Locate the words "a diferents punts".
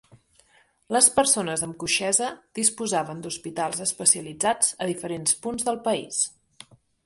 4.87-5.69